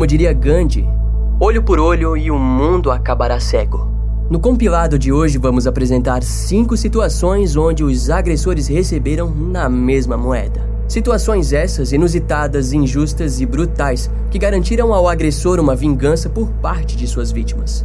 [0.00, 0.88] Como diria Gandhi,
[1.38, 3.86] olho por olho e o mundo acabará cego.
[4.30, 10.66] No compilado de hoje, vamos apresentar cinco situações onde os agressores receberam na mesma moeda.
[10.88, 17.06] Situações essas inusitadas, injustas e brutais que garantiram ao agressor uma vingança por parte de
[17.06, 17.84] suas vítimas.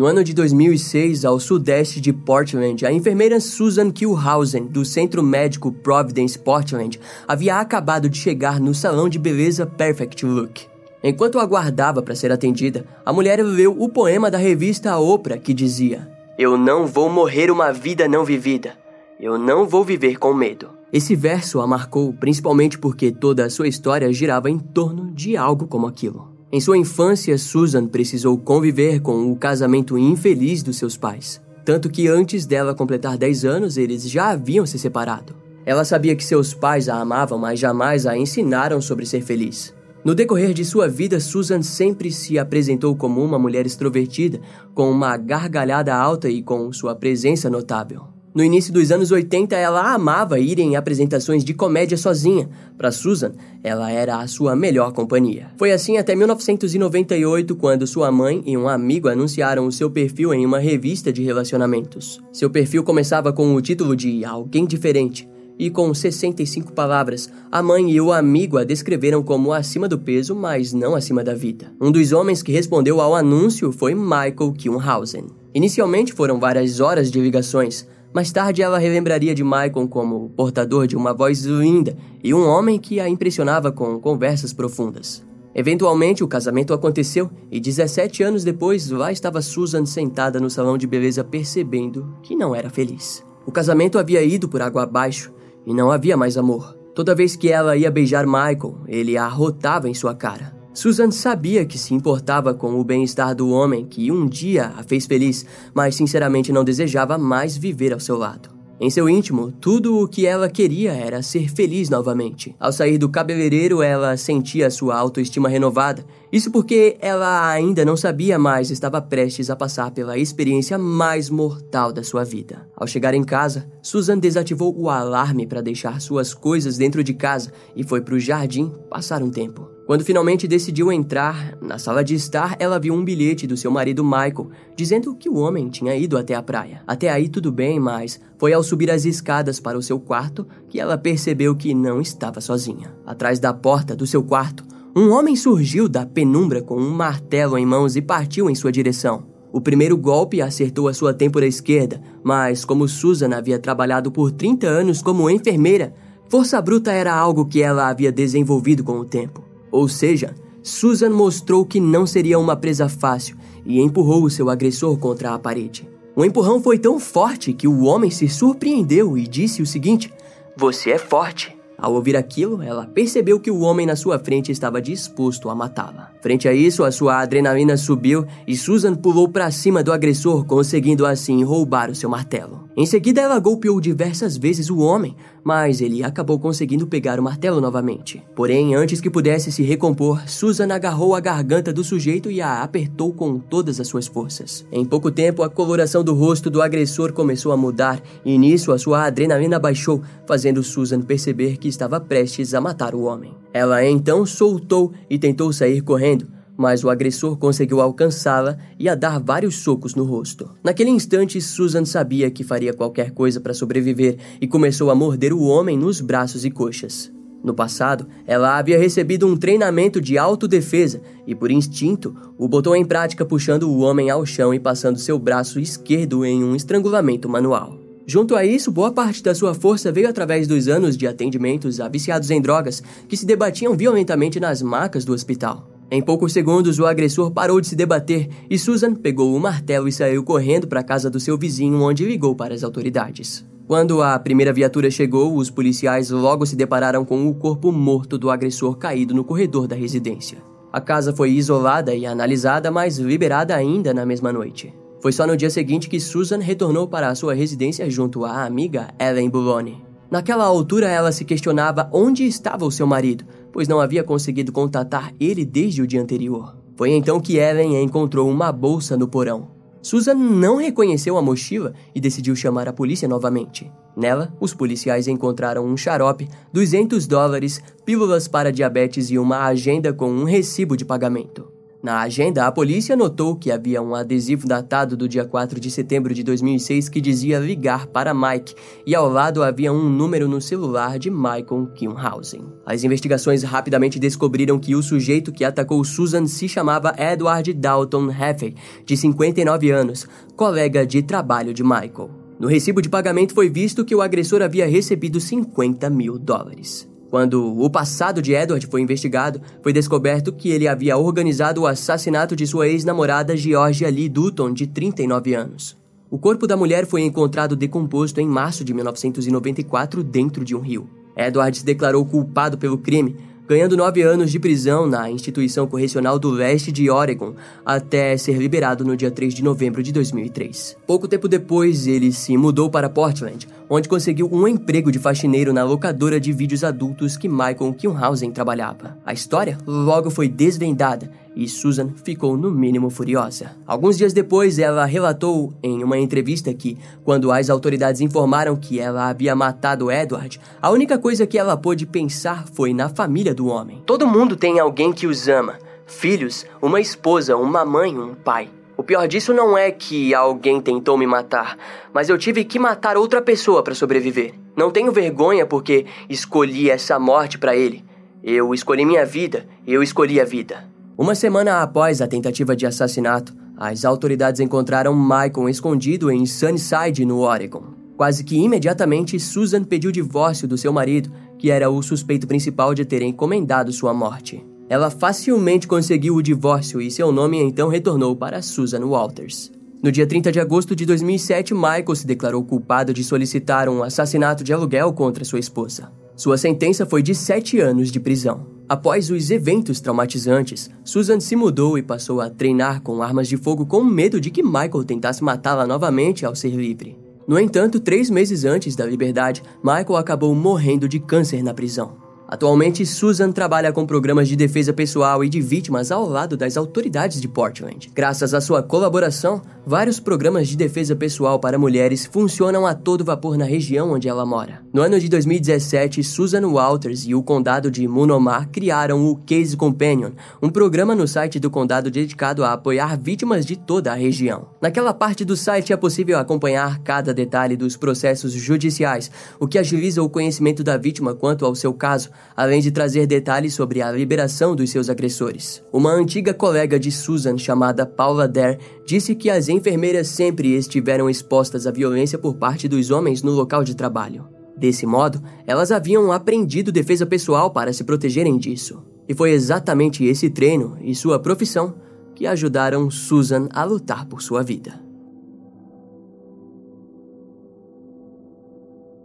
[0.00, 5.70] No ano de 2006, ao sudeste de Portland, a enfermeira Susan Kilhausen, do Centro Médico
[5.70, 6.98] Providence Portland,
[7.28, 10.62] havia acabado de chegar no salão de beleza Perfect Look.
[11.04, 16.10] Enquanto aguardava para ser atendida, a mulher leu o poema da revista Oprah que dizia:
[16.38, 18.78] Eu não vou morrer uma vida não vivida.
[19.20, 20.70] Eu não vou viver com medo.
[20.90, 25.66] Esse verso a marcou principalmente porque toda a sua história girava em torno de algo
[25.66, 26.39] como aquilo.
[26.52, 31.40] Em sua infância, Susan precisou conviver com o casamento infeliz dos seus pais.
[31.64, 35.32] Tanto que antes dela completar 10 anos, eles já haviam se separado.
[35.64, 39.72] Ela sabia que seus pais a amavam, mas jamais a ensinaram sobre ser feliz.
[40.04, 44.40] No decorrer de sua vida, Susan sempre se apresentou como uma mulher extrovertida,
[44.74, 48.09] com uma gargalhada alta e com sua presença notável.
[48.32, 52.48] No início dos anos 80, ela amava ir em apresentações de comédia sozinha.
[52.78, 55.48] Para Susan, ela era a sua melhor companhia.
[55.56, 60.46] Foi assim até 1998, quando sua mãe e um amigo anunciaram o seu perfil em
[60.46, 62.20] uma revista de relacionamentos.
[62.32, 65.28] Seu perfil começava com o título de Alguém Diferente.
[65.58, 70.36] E com 65 palavras, a mãe e o amigo a descreveram como acima do peso,
[70.36, 71.72] mas não acima da vida.
[71.80, 75.26] Um dos homens que respondeu ao anúncio foi Michael Kilhausen.
[75.52, 80.96] Inicialmente foram várias horas de ligações, mais tarde, ela relembraria de Michael como portador de
[80.96, 85.24] uma voz linda e um homem que a impressionava com conversas profundas.
[85.54, 90.86] Eventualmente, o casamento aconteceu e 17 anos depois, lá estava Susan sentada no salão de
[90.86, 93.24] beleza percebendo que não era feliz.
[93.46, 95.32] O casamento havia ido por água abaixo
[95.66, 96.76] e não havia mais amor.
[96.94, 100.59] Toda vez que ela ia beijar Michael, ele a arrotava em sua cara.
[100.80, 105.04] Susan sabia que se importava com o bem-estar do homem que um dia a fez
[105.04, 108.48] feliz, mas sinceramente não desejava mais viver ao seu lado.
[108.80, 112.56] Em seu íntimo, tudo o que ela queria era ser feliz novamente.
[112.58, 116.02] Ao sair do cabeleireiro, ela sentia sua autoestima renovada.
[116.32, 121.92] Isso porque ela ainda não sabia mais estava prestes a passar pela experiência mais mortal
[121.92, 122.66] da sua vida.
[122.74, 127.52] Ao chegar em casa, Susan desativou o alarme para deixar suas coisas dentro de casa
[127.76, 129.69] e foi para o jardim passar um tempo.
[129.90, 134.04] Quando finalmente decidiu entrar na sala de estar, ela viu um bilhete do seu marido
[134.04, 136.80] Michael dizendo que o homem tinha ido até a praia.
[136.86, 140.78] Até aí tudo bem, mas foi ao subir as escadas para o seu quarto que
[140.78, 142.94] ela percebeu que não estava sozinha.
[143.04, 144.62] Atrás da porta do seu quarto,
[144.94, 149.24] um homem surgiu da penumbra com um martelo em mãos e partiu em sua direção.
[149.52, 154.68] O primeiro golpe acertou a sua têmpora esquerda, mas como Susan havia trabalhado por 30
[154.68, 155.92] anos como enfermeira,
[156.28, 159.49] força bruta era algo que ela havia desenvolvido com o tempo.
[159.70, 164.98] Ou seja, Susan mostrou que não seria uma presa fácil e empurrou o seu agressor
[164.98, 165.88] contra a parede.
[166.14, 170.12] O empurrão foi tão forte que o homem se surpreendeu e disse o seguinte:
[170.56, 171.56] Você é forte.
[171.78, 176.10] Ao ouvir aquilo, ela percebeu que o homem na sua frente estava disposto a matá-la.
[176.20, 181.06] Frente a isso, a sua adrenalina subiu e Susan pulou para cima do agressor, conseguindo
[181.06, 182.68] assim roubar o seu martelo.
[182.76, 187.60] Em seguida, ela golpeou diversas vezes o homem, mas ele acabou conseguindo pegar o martelo
[187.60, 188.22] novamente.
[188.34, 193.12] Porém, antes que pudesse se recompor, Susan agarrou a garganta do sujeito e a apertou
[193.12, 194.64] com todas as suas forças.
[194.70, 198.78] Em pouco tempo, a coloração do rosto do agressor começou a mudar e nisso a
[198.78, 203.34] sua adrenalina baixou, fazendo Susan perceber que estava prestes a matar o homem.
[203.52, 206.28] Ela então soltou e tentou sair correndo,
[206.60, 210.50] mas o agressor conseguiu alcançá-la e a dar vários socos no rosto.
[210.62, 215.40] Naquele instante, Susan sabia que faria qualquer coisa para sobreviver e começou a morder o
[215.40, 217.10] homem nos braços e coxas.
[217.42, 222.84] No passado, ela havia recebido um treinamento de autodefesa e, por instinto, o botou em
[222.84, 227.78] prática puxando o homem ao chão e passando seu braço esquerdo em um estrangulamento manual.
[228.06, 231.88] Junto a isso, boa parte da sua força veio através dos anos de atendimentos a
[231.88, 235.79] viciados em drogas que se debatiam violentamente nas macas do hospital.
[235.92, 239.92] Em poucos segundos, o agressor parou de se debater e Susan pegou o martelo e
[239.92, 243.44] saiu correndo para a casa do seu vizinho, onde ligou para as autoridades.
[243.66, 248.30] Quando a primeira viatura chegou, os policiais logo se depararam com o corpo morto do
[248.30, 250.38] agressor caído no corredor da residência.
[250.72, 254.72] A casa foi isolada e analisada, mas liberada ainda na mesma noite.
[255.00, 258.94] Foi só no dia seguinte que Susan retornou para a sua residência junto à amiga
[258.96, 259.82] Ellen Bulone.
[260.10, 265.12] Naquela altura, ela se questionava onde estava o seu marido, pois não havia conseguido contatar
[265.18, 266.56] ele desde o dia anterior.
[266.76, 269.48] Foi então que Ellen encontrou uma bolsa no porão.
[269.82, 273.70] Susan não reconheceu a mochila e decidiu chamar a polícia novamente.
[273.96, 280.10] Nela, os policiais encontraram um xarope, 200 dólares, pílulas para diabetes e uma agenda com
[280.10, 281.59] um recibo de pagamento.
[281.82, 286.12] Na agenda, a polícia notou que havia um adesivo datado do dia 4 de setembro
[286.12, 288.54] de 2006 que dizia ligar para Mike,
[288.86, 292.44] e ao lado havia um número no celular de Michael Kilhausen.
[292.66, 298.54] As investigações rapidamente descobriram que o sujeito que atacou Susan se chamava Edward Dalton Heffey,
[298.84, 300.06] de 59 anos,
[300.36, 302.10] colega de trabalho de Michael.
[302.38, 306.86] No recibo de pagamento foi visto que o agressor havia recebido 50 mil dólares.
[307.10, 312.36] Quando o passado de Edward foi investigado, foi descoberto que ele havia organizado o assassinato
[312.36, 315.76] de sua ex-namorada Georgia Lee Dutton, de 39 anos.
[316.08, 320.88] O corpo da mulher foi encontrado decomposto em março de 1994 dentro de um rio.
[321.16, 323.16] Edward se declarou culpado pelo crime,
[323.48, 327.34] ganhando nove anos de prisão na instituição correcional do leste de Oregon,
[327.66, 330.76] até ser liberado no dia 3 de novembro de 2003.
[330.86, 335.62] Pouco tempo depois, ele se mudou para Portland, onde conseguiu um emprego de faxineiro na
[335.62, 338.98] locadora de vídeos adultos que Michael Kilhausen trabalhava.
[339.06, 343.52] A história logo foi desvendada e Susan ficou no mínimo furiosa.
[343.64, 349.08] Alguns dias depois, ela relatou em uma entrevista que, quando as autoridades informaram que ela
[349.08, 353.80] havia matado Edward, a única coisa que ela pôde pensar foi na família do homem.
[353.86, 355.54] Todo mundo tem alguém que os ama:
[355.86, 358.50] filhos, uma esposa, uma mãe, um pai.
[358.80, 361.54] O pior disso não é que alguém tentou me matar,
[361.92, 364.32] mas eu tive que matar outra pessoa para sobreviver.
[364.56, 367.84] Não tenho vergonha porque escolhi essa morte para ele.
[368.24, 370.64] Eu escolhi minha vida, eu escolhi a vida.
[370.96, 377.18] Uma semana após a tentativa de assassinato, as autoridades encontraram Michael escondido em Sunnyside, no
[377.18, 377.74] Oregon.
[377.98, 382.86] Quase que imediatamente, Susan pediu divórcio do seu marido, que era o suspeito principal de
[382.86, 384.42] ter encomendado sua morte.
[384.70, 389.50] Ela facilmente conseguiu o divórcio e seu nome então retornou para Susan Walters.
[389.82, 394.44] No dia 30 de agosto de 2007, Michael se declarou culpado de solicitar um assassinato
[394.44, 395.90] de aluguel contra sua esposa.
[396.14, 398.46] Sua sentença foi de sete anos de prisão.
[398.68, 403.66] Após os eventos traumatizantes, Susan se mudou e passou a treinar com armas de fogo
[403.66, 406.96] com medo de que Michael tentasse matá-la novamente ao ser livre.
[407.26, 411.99] No entanto, três meses antes da liberdade, Michael acabou morrendo de câncer na prisão.
[412.30, 417.20] Atualmente, Susan trabalha com programas de defesa pessoal e de vítimas ao lado das autoridades
[417.20, 417.90] de Portland.
[417.92, 423.36] Graças à sua colaboração, vários programas de defesa pessoal para mulheres funcionam a todo vapor
[423.36, 424.62] na região onde ela mora.
[424.72, 430.12] No ano de 2017, Susan Walters e o condado de Munomar criaram o Case Companion,
[430.40, 434.46] um programa no site do condado dedicado a apoiar vítimas de toda a região.
[434.62, 439.10] Naquela parte do site é possível acompanhar cada detalhe dos processos judiciais,
[439.40, 443.54] o que agiliza o conhecimento da vítima quanto ao seu caso além de trazer detalhes
[443.54, 445.62] sobre a liberação dos seus agressores.
[445.72, 451.66] Uma antiga colega de Susan, chamada Paula Dare, disse que as enfermeiras sempre estiveram expostas
[451.66, 454.28] à violência por parte dos homens no local de trabalho.
[454.56, 458.82] Desse modo, elas haviam aprendido defesa pessoal para se protegerem disso.
[459.08, 461.74] E foi exatamente esse treino e sua profissão
[462.14, 464.89] que ajudaram Susan a lutar por sua vida.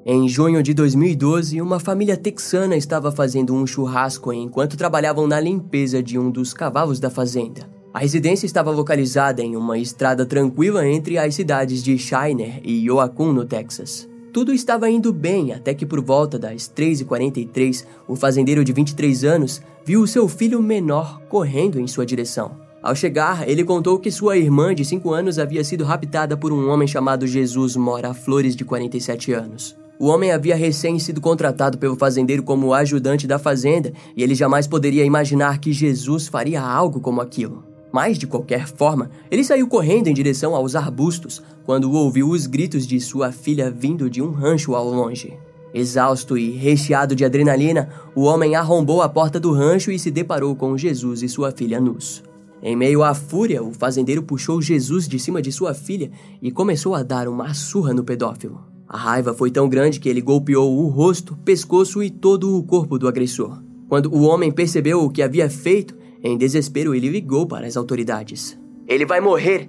[0.07, 6.03] Em junho de 2012, uma família texana estava fazendo um churrasco enquanto trabalhavam na limpeza
[6.03, 7.67] de um dos cavalos da fazenda.
[7.91, 13.33] A residência estava localizada em uma estrada tranquila entre as cidades de Shiner e Yoakun,
[13.33, 14.07] no Texas.
[14.31, 19.59] Tudo estava indo bem até que, por volta das 3h43, o fazendeiro de 23 anos
[19.83, 22.51] viu o seu filho menor correndo em sua direção.
[22.79, 26.69] Ao chegar, ele contou que sua irmã de 5 anos havia sido raptada por um
[26.69, 29.75] homem chamado Jesus Mora Flores, de 47 anos.
[29.97, 34.67] O homem havia recém sido contratado pelo fazendeiro como ajudante da fazenda e ele jamais
[34.67, 37.63] poderia imaginar que Jesus faria algo como aquilo.
[37.93, 42.85] Mas, de qualquer forma, ele saiu correndo em direção aos arbustos quando ouviu os gritos
[42.85, 45.33] de sua filha vindo de um rancho ao longe.
[45.73, 50.55] Exausto e recheado de adrenalina, o homem arrombou a porta do rancho e se deparou
[50.57, 52.21] com Jesus e sua filha nus.
[52.61, 56.11] Em meio à fúria, o fazendeiro puxou Jesus de cima de sua filha
[56.41, 58.74] e começou a dar uma surra no pedófilo.
[58.95, 62.97] A raiva foi tão grande que ele golpeou o rosto, pescoço e todo o corpo
[62.97, 63.61] do agressor.
[63.89, 68.57] Quando o homem percebeu o que havia feito, em desespero ele ligou para as autoridades.
[68.87, 69.67] Ele vai morrer!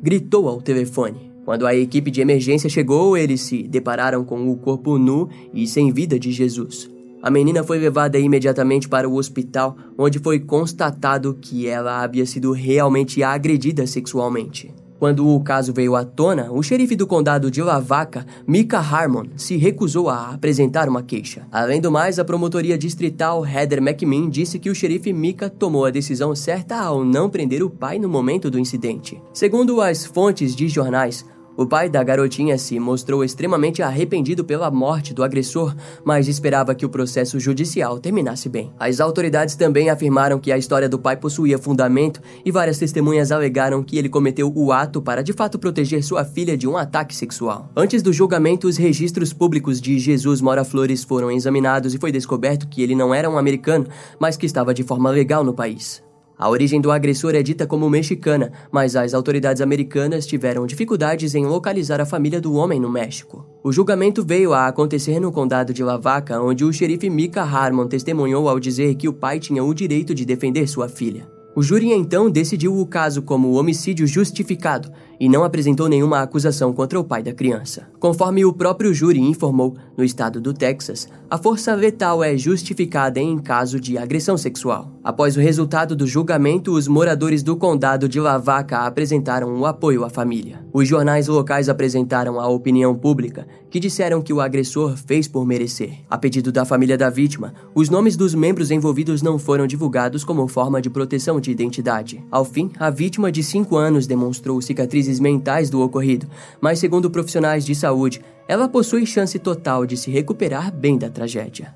[0.00, 1.32] gritou ao telefone.
[1.44, 5.92] Quando a equipe de emergência chegou, eles se depararam com o corpo nu e sem
[5.92, 6.88] vida de Jesus.
[7.20, 12.52] A menina foi levada imediatamente para o hospital, onde foi constatado que ela havia sido
[12.52, 14.72] realmente agredida sexualmente.
[14.98, 19.56] Quando o caso veio à tona, o xerife do condado de Lavaca, Mika Harmon, se
[19.56, 21.46] recusou a apresentar uma queixa.
[21.52, 25.90] Além do mais, a promotoria distrital Heather McMinn disse que o xerife Mika tomou a
[25.90, 29.22] decisão certa ao não prender o pai no momento do incidente.
[29.32, 31.24] Segundo as fontes de jornais,
[31.58, 35.74] o pai da garotinha se mostrou extremamente arrependido pela morte do agressor,
[36.04, 38.72] mas esperava que o processo judicial terminasse bem.
[38.78, 43.82] As autoridades também afirmaram que a história do pai possuía fundamento e várias testemunhas alegaram
[43.82, 47.68] que ele cometeu o ato para de fato proteger sua filha de um ataque sexual.
[47.76, 52.68] Antes do julgamento, os registros públicos de Jesus Mora Flores foram examinados e foi descoberto
[52.68, 53.88] que ele não era um americano,
[54.20, 56.06] mas que estava de forma legal no país.
[56.38, 61.44] A origem do agressor é dita como mexicana, mas as autoridades americanas tiveram dificuldades em
[61.44, 63.44] localizar a família do homem no México.
[63.62, 68.48] O julgamento veio a acontecer no condado de Lavaca, onde o xerife Mika Harmon testemunhou
[68.48, 71.37] ao dizer que o pai tinha o direito de defender sua filha.
[71.58, 77.00] O júri então decidiu o caso como homicídio justificado e não apresentou nenhuma acusação contra
[77.00, 77.88] o pai da criança.
[77.98, 83.36] Conforme o próprio júri informou, no estado do Texas, a força letal é justificada em
[83.38, 84.92] caso de agressão sexual.
[85.02, 90.08] Após o resultado do julgamento, os moradores do condado de Lavaca apresentaram o apoio à
[90.08, 90.64] família.
[90.72, 95.98] Os jornais locais apresentaram a opinião pública, que disseram que o agressor fez por merecer.
[96.08, 100.46] A pedido da família da vítima, os nomes dos membros envolvidos não foram divulgados como
[100.46, 102.24] forma de proteção de identidade.
[102.30, 106.26] Ao fim, a vítima de 5 anos demonstrou cicatrizes cicatrizes mentais do ocorrido,
[106.60, 111.74] mas, segundo profissionais de saúde, ela possui chance total de se recuperar bem da tragédia.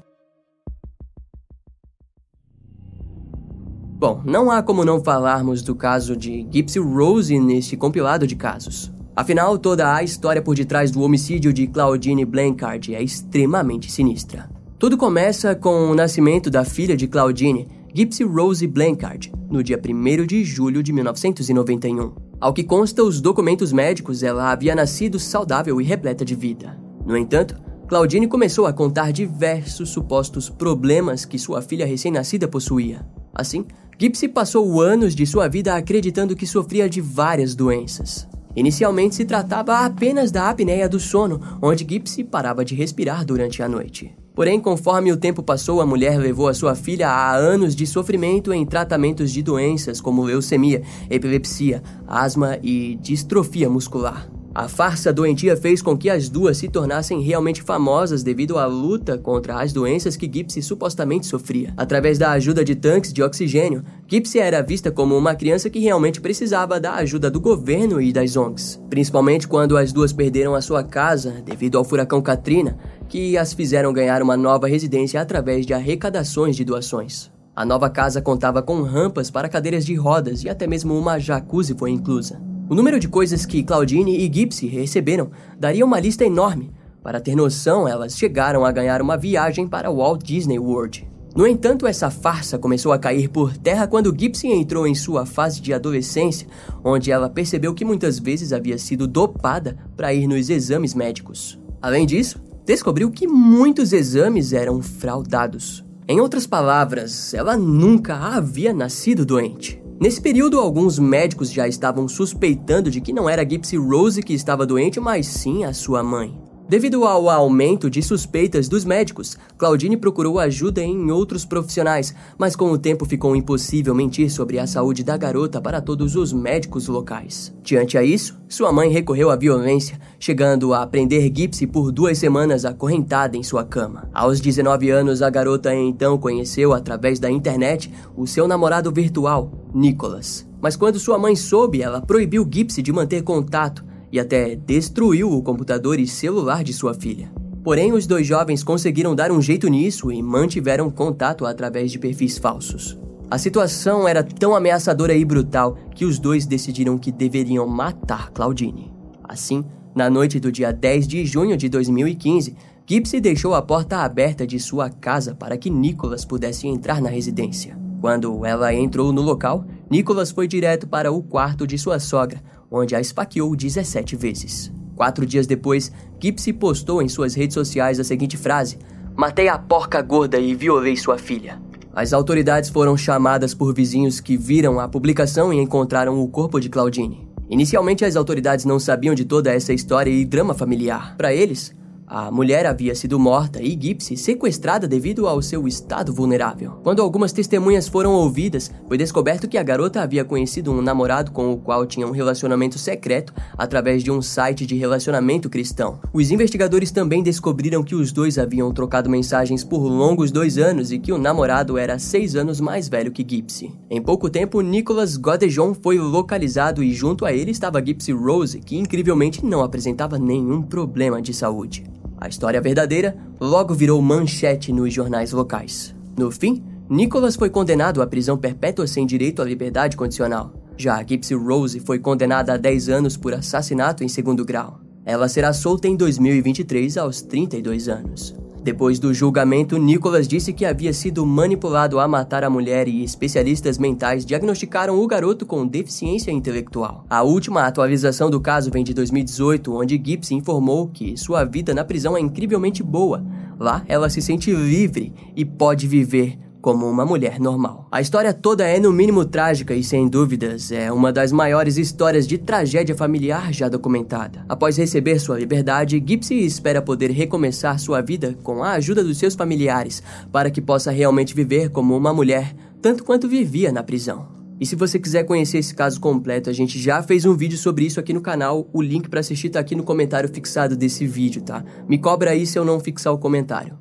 [3.98, 8.90] Bom, não há como não falarmos do caso de Gypsy Rose neste compilado de casos.
[9.14, 14.50] Afinal, toda a história por detrás do homicídio de Claudine Blancard é extremamente sinistra.
[14.78, 20.24] Tudo começa com o nascimento da filha de Claudine, Gypsy Rose Blancard, no dia 1
[20.24, 22.14] de julho de 1991.
[22.40, 26.80] Ao que consta os documentos médicos, ela havia nascido saudável e repleta de vida.
[27.04, 27.54] No entanto,
[27.86, 33.06] Claudine começou a contar diversos supostos problemas que sua filha recém-nascida possuía.
[33.34, 33.66] Assim,
[33.98, 38.26] Gipsy passou anos de sua vida acreditando que sofria de várias doenças.
[38.56, 43.68] Inicialmente se tratava apenas da apneia do sono, onde Gipsy parava de respirar durante a
[43.68, 44.14] noite.
[44.34, 48.52] Porém, conforme o tempo passou, a mulher levou a sua filha a anos de sofrimento
[48.52, 54.30] em tratamentos de doenças como leucemia, epilepsia, asma e distrofia muscular.
[54.54, 59.16] A farsa doentia fez com que as duas se tornassem realmente famosas devido à luta
[59.16, 61.72] contra as doenças que Gipsy supostamente sofria.
[61.74, 66.20] Através da ajuda de tanques de oxigênio, Gipsy era vista como uma criança que realmente
[66.20, 68.78] precisava da ajuda do governo e das ONGs.
[68.90, 72.76] Principalmente quando as duas perderam a sua casa devido ao furacão Katrina,
[73.08, 77.32] que as fizeram ganhar uma nova residência através de arrecadações de doações.
[77.56, 81.74] A nova casa contava com rampas para cadeiras de rodas e até mesmo uma jacuzzi
[81.74, 82.51] foi inclusa.
[82.72, 86.72] O número de coisas que Claudine e Gipsy receberam daria uma lista enorme.
[87.02, 91.06] Para ter noção, elas chegaram a ganhar uma viagem para Walt Disney World.
[91.36, 95.60] No entanto, essa farsa começou a cair por terra quando Gipsy entrou em sua fase
[95.60, 96.48] de adolescência,
[96.82, 101.60] onde ela percebeu que muitas vezes havia sido dopada para ir nos exames médicos.
[101.78, 105.84] Além disso, descobriu que muitos exames eram fraudados.
[106.08, 109.81] Em outras palavras, ela nunca havia nascido doente.
[110.00, 114.66] Nesse período, alguns médicos já estavam suspeitando de que não era Gypsy Rose que estava
[114.66, 116.36] doente, mas sim a sua mãe.
[116.72, 122.70] Devido ao aumento de suspeitas dos médicos, Claudine procurou ajuda em outros profissionais, mas com
[122.70, 127.52] o tempo ficou impossível mentir sobre a saúde da garota para todos os médicos locais.
[127.62, 132.64] Diante a isso, sua mãe recorreu à violência, chegando a prender Gipsy por duas semanas
[132.64, 134.08] acorrentada em sua cama.
[134.14, 140.46] Aos 19 anos, a garota então conheceu através da internet o seu namorado virtual, Nicholas.
[140.60, 145.42] Mas quando sua mãe soube, ela proibiu Gipsy de manter contato e até destruiu o
[145.42, 147.32] computador e celular de sua filha.
[147.64, 152.36] Porém, os dois jovens conseguiram dar um jeito nisso e mantiveram contato através de perfis
[152.36, 152.98] falsos.
[153.30, 158.92] A situação era tão ameaçadora e brutal que os dois decidiram que deveriam matar Claudine.
[159.24, 159.64] Assim,
[159.94, 164.58] na noite do dia 10 de junho de 2015, Gipsy deixou a porta aberta de
[164.58, 167.81] sua casa para que Nicholas pudesse entrar na residência.
[168.02, 172.96] Quando ela entrou no local, Nicholas foi direto para o quarto de sua sogra, onde
[172.96, 174.72] a esfaqueou 17 vezes.
[174.96, 178.76] Quatro dias depois, Gipsy postou em suas redes sociais a seguinte frase:
[179.14, 181.62] Matei a porca gorda e violei sua filha.
[181.94, 186.68] As autoridades foram chamadas por vizinhos que viram a publicação e encontraram o corpo de
[186.68, 187.28] Claudine.
[187.48, 191.14] Inicialmente, as autoridades não sabiam de toda essa história e drama familiar.
[191.16, 191.72] Para eles,
[192.14, 196.72] a mulher havia sido morta e Gipsy sequestrada devido ao seu estado vulnerável.
[196.82, 201.50] Quando algumas testemunhas foram ouvidas, foi descoberto que a garota havia conhecido um namorado com
[201.50, 206.00] o qual tinha um relacionamento secreto através de um site de relacionamento cristão.
[206.12, 210.98] Os investigadores também descobriram que os dois haviam trocado mensagens por longos dois anos e
[210.98, 213.72] que o namorado era seis anos mais velho que Gipsy.
[213.88, 218.76] Em pouco tempo, Nicholas Godejon foi localizado e junto a ele estava Gipsy Rose, que
[218.76, 222.01] incrivelmente não apresentava nenhum problema de saúde.
[222.22, 225.92] A história verdadeira logo virou manchete nos jornais locais.
[226.16, 230.52] No fim, Nicholas foi condenado à prisão perpétua sem direito à liberdade condicional.
[230.76, 234.78] Já Gypsy Rose foi condenada a 10 anos por assassinato em segundo grau.
[235.04, 238.36] Ela será solta em 2023 aos 32 anos.
[238.62, 243.76] Depois do julgamento, Nicholas disse que havia sido manipulado a matar a mulher e especialistas
[243.76, 247.04] mentais diagnosticaram o garoto com deficiência intelectual.
[247.10, 251.84] A última atualização do caso vem de 2018, onde Gibbs informou que sua vida na
[251.84, 253.24] prisão é incrivelmente boa.
[253.58, 257.88] Lá, ela se sente livre e pode viver como uma mulher normal.
[257.90, 262.26] A história toda é no mínimo trágica e sem dúvidas é uma das maiores histórias
[262.26, 264.46] de tragédia familiar já documentada.
[264.48, 269.34] Após receber sua liberdade, Gipsy espera poder recomeçar sua vida com a ajuda dos seus
[269.34, 274.28] familiares para que possa realmente viver como uma mulher, tanto quanto vivia na prisão.
[274.60, 277.84] E se você quiser conhecer esse caso completo, a gente já fez um vídeo sobre
[277.84, 278.68] isso aqui no canal.
[278.72, 281.64] O link para assistir tá aqui no comentário fixado desse vídeo, tá?
[281.88, 283.76] Me cobra aí se eu não fixar o comentário.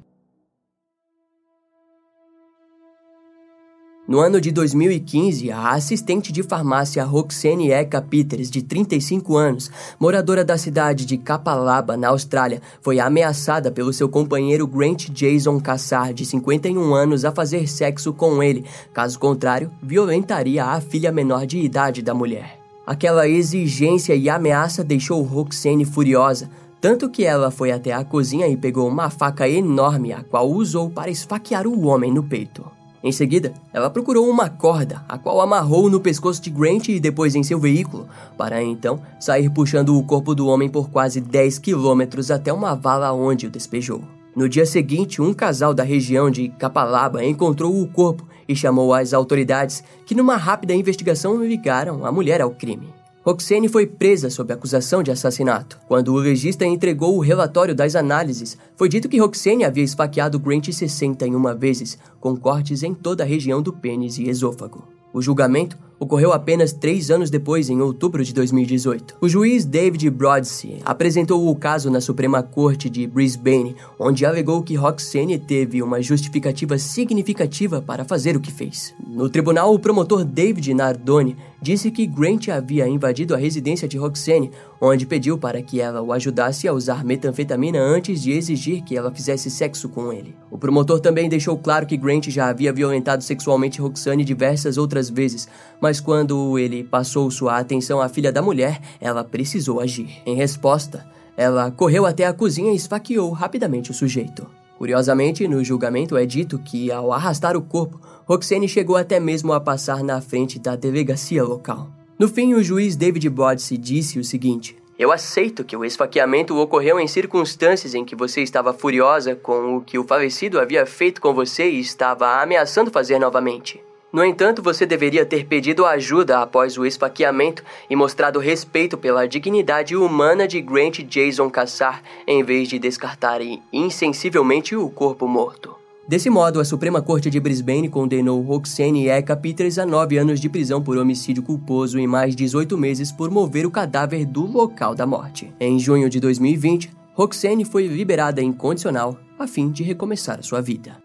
[4.12, 10.44] No ano de 2015, a assistente de farmácia Roxane Eka Peters, de 35 anos, moradora
[10.44, 16.26] da cidade de Kapalaba, na Austrália, foi ameaçada pelo seu companheiro Grant Jason Cassar, de
[16.26, 18.66] 51 anos, a fazer sexo com ele.
[18.92, 22.60] Caso contrário, violentaria a filha menor de idade da mulher.
[22.86, 26.50] Aquela exigência e ameaça deixou Roxane furiosa,
[26.82, 30.90] tanto que ela foi até a cozinha e pegou uma faca enorme, a qual usou
[30.90, 32.81] para esfaquear o homem no peito.
[33.04, 37.34] Em seguida, ela procurou uma corda, a qual amarrou no pescoço de Grant e depois
[37.34, 42.30] em seu veículo, para então sair puxando o corpo do homem por quase 10 quilômetros
[42.30, 44.04] até uma vala onde o despejou.
[44.36, 49.14] No dia seguinte, um casal da região de Capalaba encontrou o corpo e chamou as
[49.14, 53.01] autoridades, que numa rápida investigação ligaram a mulher ao crime.
[53.24, 55.80] Roxane foi presa sob acusação de assassinato.
[55.88, 60.72] Quando o legista entregou o relatório das análises, foi dito que Roxane havia esfaqueado Grant
[60.72, 64.88] 61 vezes, com cortes em toda a região do pênis e esôfago.
[65.14, 69.18] O julgamento ocorreu apenas três anos depois, em outubro de 2018.
[69.22, 74.74] O juiz David Brodsey apresentou o caso na Suprema Corte de Brisbane, onde alegou que
[74.74, 78.96] Roxane teve uma justificativa significativa para fazer o que fez.
[79.06, 84.52] No tribunal, o promotor David Nardone disse que Grant havia invadido a residência de Roxane,
[84.82, 89.12] onde pediu para que ela o ajudasse a usar metanfetamina antes de exigir que ela
[89.12, 90.36] fizesse sexo com ele.
[90.50, 95.48] O promotor também deixou claro que Grant já havia violentado sexualmente Roxane diversas outras vezes,
[95.80, 100.10] mas quando ele passou sua atenção à filha da mulher, ela precisou agir.
[100.26, 101.06] Em resposta,
[101.38, 104.48] ela correu até a cozinha e esfaqueou rapidamente o sujeito.
[104.82, 109.60] Curiosamente, no julgamento é dito que, ao arrastar o corpo, Roxane chegou até mesmo a
[109.60, 111.90] passar na frente da delegacia local.
[112.18, 116.98] No fim, o juiz David Bodsey disse o seguinte: Eu aceito que o esfaqueamento ocorreu
[116.98, 121.34] em circunstâncias em que você estava furiosa com o que o falecido havia feito com
[121.34, 123.84] você e estava ameaçando fazer novamente.
[124.14, 129.94] No entanto, você deveria ter pedido ajuda após o esfaqueamento e mostrado respeito pela dignidade
[129.94, 133.42] humana de Grant Jason Cassar, em vez de descartar
[133.74, 135.81] insensivelmente o corpo morto.
[136.12, 140.50] Desse modo, a Suprema Corte de Brisbane condenou Roxane Eka Peters a nove anos de
[140.50, 145.06] prisão por homicídio culposo e mais 18 meses por mover o cadáver do local da
[145.08, 145.54] morte.
[145.58, 151.02] Em junho de 2020, Roxane foi liberada incondicional a fim de recomeçar sua vida.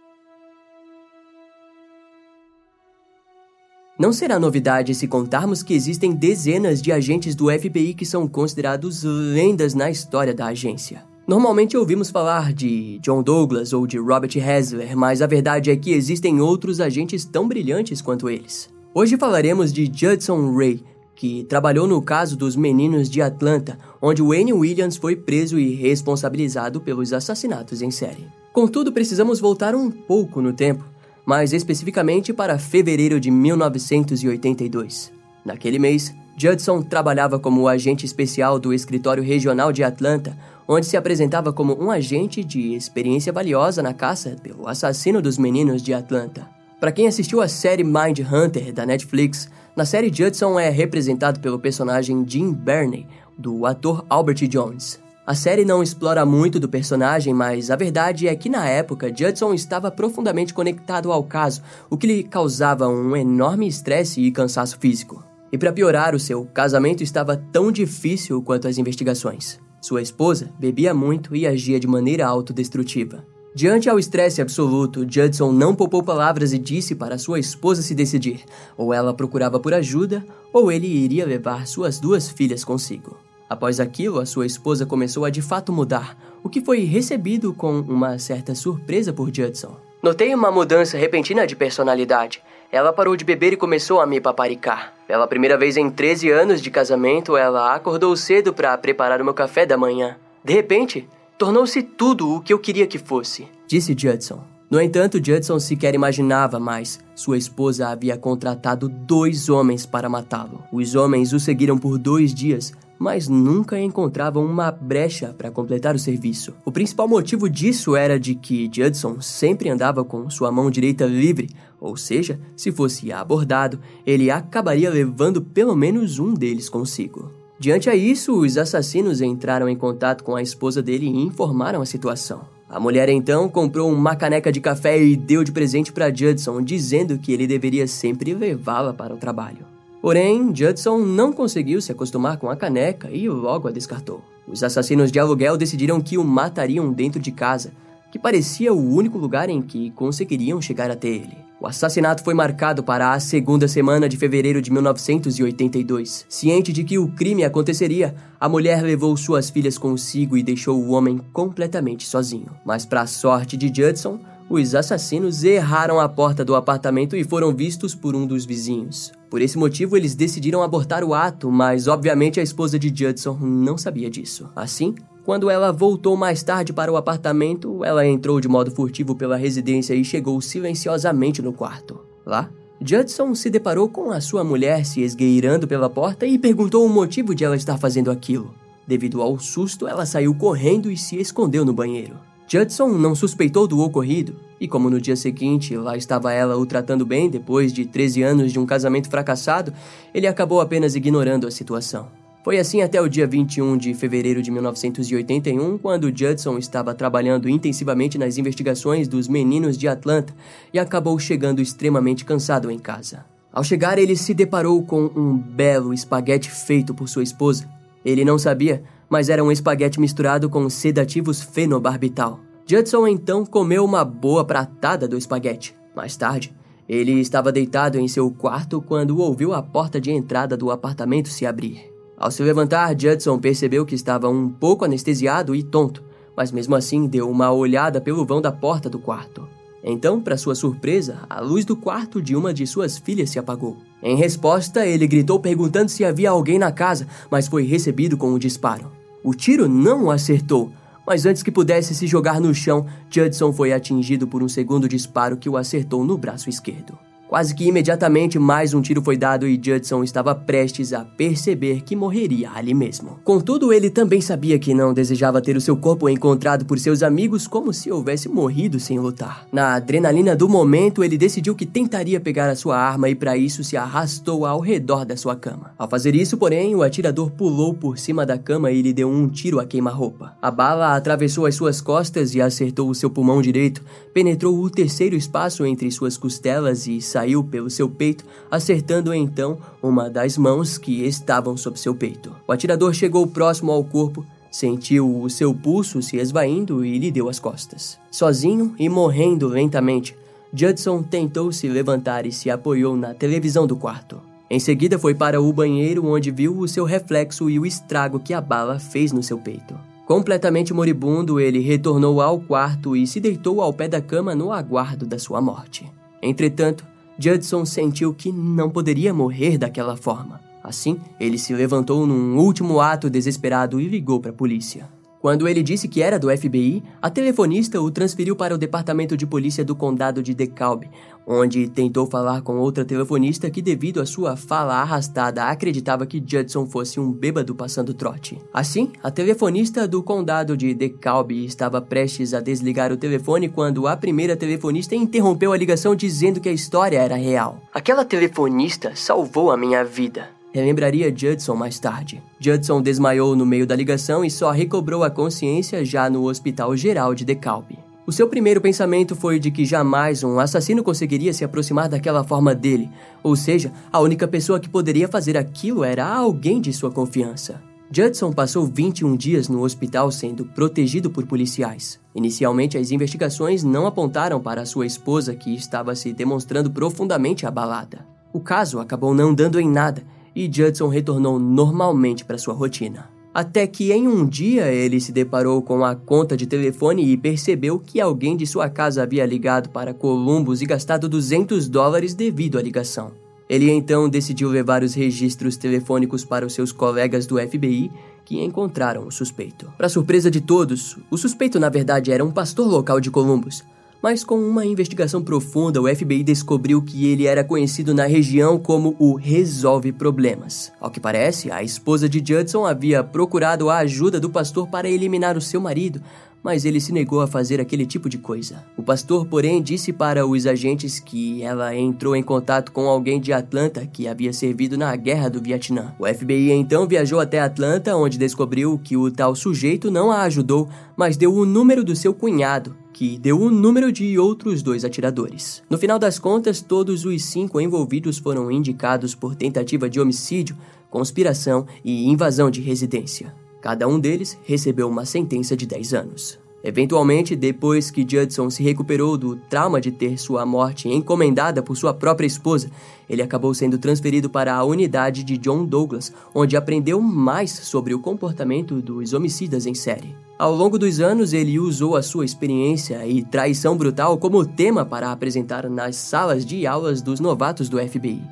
[3.97, 9.05] Não será novidade se contarmos que existem dezenas de agentes do FBI que são considerados
[9.05, 11.05] lendas na história da agência.
[11.27, 15.93] Normalmente ouvimos falar de John Douglas ou de Robert Hasler, mas a verdade é que
[15.93, 18.71] existem outros agentes tão brilhantes quanto eles.
[18.95, 20.85] Hoje falaremos de Judson Ray,
[21.17, 26.81] que trabalhou no caso dos meninos de Atlanta, onde Wayne Williams foi preso e responsabilizado
[26.81, 28.29] pelos assassinatos em série.
[28.53, 30.85] Contudo, precisamos voltar um pouco no tempo
[31.27, 35.13] mais especificamente para fevereiro de 1982.
[35.45, 41.53] Naquele mês, Judson trabalhava como agente especial do escritório regional de Atlanta, onde se apresentava
[41.53, 46.49] como um agente de experiência valiosa na caça pelo assassino dos meninos de Atlanta.
[46.81, 51.59] Para quem assistiu a série Mind Hunter da Netflix, na série Judson é representado pelo
[51.59, 55.01] personagem Jim Burney, do ator Albert Jones.
[55.27, 59.55] A série não explora muito do personagem, mas a verdade é que na época Judson
[59.55, 65.25] estava profundamente conectado ao caso, o que lhe causava um enorme estresse e cansaço físico.
[65.51, 69.59] E para piorar, o seu casamento estava tão difícil quanto as investigações.
[69.87, 73.25] Sua esposa bebia muito e agia de maneira autodestrutiva.
[73.55, 78.41] Diante ao estresse absoluto, Judson não poupou palavras e disse para sua esposa se decidir:
[78.77, 83.17] ou ela procurava por ajuda, ou ele iria levar suas duas filhas consigo.
[83.49, 87.79] Após aquilo, a sua esposa começou a de fato mudar, o que foi recebido com
[87.79, 89.77] uma certa surpresa por Judson.
[90.03, 92.43] Notei uma mudança repentina de personalidade.
[92.71, 94.93] Ela parou de beber e começou a me paparicar.
[95.07, 99.35] Pela primeira vez em 13 anos de casamento, ela acordou cedo para preparar o meu
[99.35, 100.17] café da manhã.
[100.45, 104.43] De repente, tornou-se tudo o que eu queria que fosse, disse Judson.
[104.69, 106.99] No entanto, Judson sequer imaginava mais.
[107.15, 110.65] Sua esposa havia contratado dois homens para matá-lo.
[110.73, 115.99] Os homens o seguiram por dois dias, mas nunca encontravam uma brecha para completar o
[115.99, 116.55] serviço.
[116.65, 121.51] O principal motivo disso era de que Judson sempre andava com sua mão direita livre,
[121.81, 127.31] ou seja, se fosse abordado, ele acabaria levando pelo menos um deles consigo.
[127.59, 131.87] Diante a isso, os assassinos entraram em contato com a esposa dele e informaram a
[131.87, 132.43] situação.
[132.69, 137.17] A mulher então comprou uma caneca de café e deu de presente para Judson, dizendo
[137.17, 139.76] que ele deveria sempre levá-la para o trabalho.
[140.07, 144.23] Porém, Judson não conseguiu se acostumar com a caneca e logo a descartou.
[144.47, 147.73] Os assassinos de aluguel decidiram que o matariam dentro de casa,
[148.13, 151.37] que parecia o único lugar em que conseguiriam chegar até ele.
[151.61, 156.25] O assassinato foi marcado para a segunda semana de fevereiro de 1982.
[156.29, 160.93] Ciente de que o crime aconteceria, a mulher levou suas filhas consigo e deixou o
[160.93, 162.53] homem completamente sozinho.
[162.65, 167.53] Mas, para a sorte de Judson, os assassinos erraram a porta do apartamento e foram
[167.53, 169.11] vistos por um dos vizinhos.
[169.37, 173.77] Por esse motivo, eles decidiram abortar o ato, mas obviamente a esposa de Judson não
[173.77, 174.49] sabia disso.
[174.57, 174.95] Assim,
[175.27, 179.93] quando ela voltou mais tarde para o apartamento, ela entrou de modo furtivo pela residência
[179.93, 182.01] e chegou silenciosamente no quarto.
[182.25, 182.49] Lá,
[182.81, 187.35] Judson se deparou com a sua mulher se esgueirando pela porta e perguntou o motivo
[187.35, 188.55] de ela estar fazendo aquilo.
[188.87, 192.17] Devido ao susto, ela saiu correndo e se escondeu no banheiro.
[192.49, 197.05] Judson não suspeitou do ocorrido, e como no dia seguinte lá estava ela o tratando
[197.05, 199.73] bem depois de 13 anos de um casamento fracassado,
[200.15, 202.09] ele acabou apenas ignorando a situação.
[202.45, 208.17] Foi assim até o dia 21 de fevereiro de 1981, quando Judson estava trabalhando intensivamente
[208.17, 210.33] nas investigações dos meninos de Atlanta
[210.73, 213.25] e acabou chegando extremamente cansado em casa.
[213.53, 217.69] Ao chegar, ele se deparou com um belo espaguete feito por sua esposa.
[218.05, 222.41] Ele não sabia, mas era um espaguete misturado com sedativos fenobarbital.
[222.67, 225.77] Judson então comeu uma boa pratada do espaguete.
[225.95, 226.55] Mais tarde,
[226.89, 231.47] ele estava deitado em seu quarto quando ouviu a porta de entrada do apartamento se
[231.47, 231.93] abrir.
[232.17, 236.03] Ao se levantar, Judson percebeu que estava um pouco anestesiado e tonto,
[236.37, 239.49] mas mesmo assim deu uma olhada pelo vão da porta do quarto.
[239.83, 243.77] Então, para sua surpresa, a luz do quarto de uma de suas filhas se apagou.
[244.03, 248.39] Em resposta, ele gritou perguntando se havia alguém na casa, mas foi recebido com um
[248.39, 248.91] disparo.
[249.27, 250.71] O tiro não o acertou,
[251.05, 255.37] mas antes que pudesse se jogar no chão, Judson foi atingido por um segundo disparo
[255.37, 256.97] que o acertou no braço esquerdo.
[257.37, 261.95] Quase que imediatamente mais um tiro foi dado e Judson estava prestes a perceber que
[261.95, 263.21] morreria ali mesmo.
[263.23, 267.47] Contudo, ele também sabia que não desejava ter o seu corpo encontrado por seus amigos
[267.47, 269.47] como se houvesse morrido sem lutar.
[269.53, 273.63] Na adrenalina do momento, ele decidiu que tentaria pegar a sua arma e para isso
[273.63, 275.75] se arrastou ao redor da sua cama.
[275.77, 279.29] Ao fazer isso, porém, o atirador pulou por cima da cama e lhe deu um
[279.29, 280.35] tiro a queima-roupa.
[280.41, 283.83] A bala atravessou as suas costas e acertou o seu pulmão direito,
[284.15, 290.09] penetrou o terceiro espaço entre suas costelas e saiu pelo seu peito, acertando então uma
[290.11, 292.35] das mãos que estavam sob seu peito.
[292.47, 297.29] O atirador chegou próximo ao corpo, sentiu o seu pulso se esvaindo e lhe deu
[297.29, 297.99] as costas.
[298.11, 300.17] Sozinho e morrendo lentamente,
[300.53, 304.21] Judson tentou se levantar e se apoiou na televisão do quarto.
[304.49, 308.33] Em seguida foi para o banheiro onde viu o seu reflexo e o estrago que
[308.33, 309.75] a bala fez no seu peito.
[310.07, 315.05] Completamente moribundo, ele retornou ao quarto e se deitou ao pé da cama no aguardo
[315.05, 315.85] da sua morte.
[316.23, 316.87] Entretanto,
[317.19, 320.41] Judson sentiu que não poderia morrer daquela forma.
[320.63, 324.89] Assim, ele se levantou num último ato desesperado e ligou para a polícia.
[325.27, 329.27] Quando ele disse que era do FBI, a telefonista o transferiu para o departamento de
[329.27, 330.89] polícia do condado de DeKalb,
[331.27, 336.65] onde tentou falar com outra telefonista que, devido à sua fala arrastada, acreditava que Judson
[336.67, 338.39] fosse um bêbado passando trote.
[338.55, 343.97] Assim, a telefonista do condado de DeKalb estava prestes a desligar o telefone quando a
[343.97, 347.61] primeira telefonista interrompeu a ligação dizendo que a história era real.
[347.75, 350.36] Aquela telefonista salvou a minha vida.
[350.57, 352.23] Relembraria Judson mais tarde.
[352.41, 357.15] Judson desmaiou no meio da ligação e só recobrou a consciência já no Hospital Geral
[357.15, 357.79] de DeKalb.
[358.07, 362.55] O seu primeiro pensamento foi de que jamais um assassino conseguiria se aproximar daquela forma
[362.55, 362.89] dele,
[363.23, 367.61] ou seja, a única pessoa que poderia fazer aquilo era alguém de sua confiança.
[367.91, 372.01] Judson passou 21 dias no hospital sendo protegido por policiais.
[372.15, 378.07] Inicialmente, as investigações não apontaram para sua esposa, que estava se demonstrando profundamente abalada.
[378.33, 380.03] O caso acabou não dando em nada
[380.37, 383.09] e Judson retornou normalmente para sua rotina.
[383.33, 387.79] Até que em um dia ele se deparou com a conta de telefone e percebeu
[387.79, 392.63] que alguém de sua casa havia ligado para Columbus e gastado 200 dólares devido à
[392.63, 393.13] ligação.
[393.49, 397.91] Ele então decidiu levar os registros telefônicos para os seus colegas do FBI,
[398.25, 399.73] que encontraram o suspeito.
[399.77, 403.63] Para surpresa de todos, o suspeito na verdade era um pastor local de Columbus,
[404.03, 408.95] mas com uma investigação profunda, o FBI descobriu que ele era conhecido na região como
[408.99, 410.73] o Resolve Problemas.
[410.81, 415.37] Ao que parece, a esposa de Judson havia procurado a ajuda do pastor para eliminar
[415.37, 416.01] o seu marido,
[416.47, 418.65] mas ele se negou a fazer aquele tipo de coisa.
[418.77, 423.33] O pastor, porém, disse para os agentes que ela entrou em contato com alguém de
[423.33, 425.93] Atlanta que havia servido na guerra do Vietnã.
[425.99, 430.69] O FBI então viajou até Atlanta, onde descobriu que o tal sujeito não a ajudou,
[430.97, 435.65] mas deu o número do seu cunhado, que deu o número de outros dois atiradores.
[435.69, 440.57] No final das contas, todos os cinco envolvidos foram indicados por tentativa de homicídio,
[440.89, 443.35] conspiração e invasão de residência.
[443.67, 446.39] Cada um deles recebeu uma sentença de 10 anos.
[446.63, 451.93] Eventualmente, depois que Judson se recuperou do trauma de ter sua morte encomendada por sua
[451.93, 452.71] própria esposa,
[453.11, 457.99] ele acabou sendo transferido para a unidade de John Douglas, onde aprendeu mais sobre o
[457.99, 460.15] comportamento dos homicidas em série.
[460.39, 465.11] Ao longo dos anos, ele usou a sua experiência e traição brutal como tema para
[465.11, 468.23] apresentar nas salas de aulas dos novatos do FBI.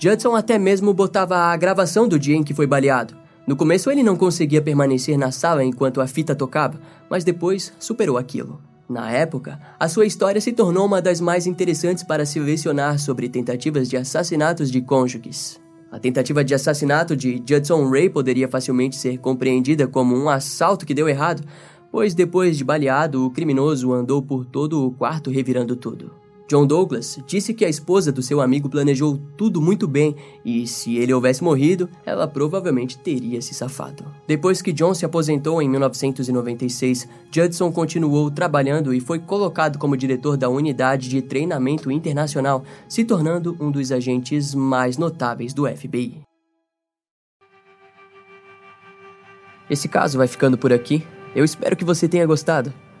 [0.00, 3.19] Judson até mesmo botava a gravação do dia em que foi baleado,
[3.50, 8.16] no começo ele não conseguia permanecer na sala enquanto a fita tocava, mas depois superou
[8.16, 8.60] aquilo.
[8.88, 13.28] Na época, a sua história se tornou uma das mais interessantes para se lecionar sobre
[13.28, 15.60] tentativas de assassinatos de cônjuges.
[15.90, 20.94] A tentativa de assassinato de Judson Ray poderia facilmente ser compreendida como um assalto que
[20.94, 21.42] deu errado,
[21.90, 26.19] pois depois de baleado, o criminoso andou por todo o quarto revirando tudo.
[26.50, 30.96] John Douglas disse que a esposa do seu amigo planejou tudo muito bem e, se
[30.96, 34.04] ele houvesse morrido, ela provavelmente teria se safado.
[34.26, 40.36] Depois que John se aposentou em 1996, Judson continuou trabalhando e foi colocado como diretor
[40.36, 46.20] da unidade de treinamento internacional, se tornando um dos agentes mais notáveis do FBI.
[49.70, 51.06] Esse caso vai ficando por aqui.
[51.32, 52.74] Eu espero que você tenha gostado.